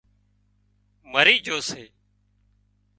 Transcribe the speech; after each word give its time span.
مرِي 1.11 1.35
جھو 1.45 1.57
سي 1.69 1.83